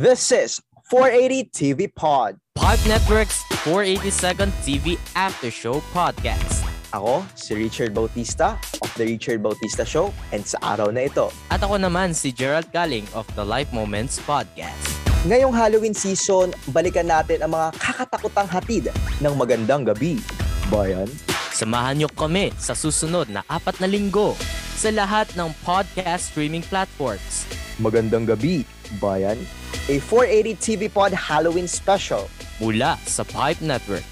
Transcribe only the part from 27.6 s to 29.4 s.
magandang gabi, bayan.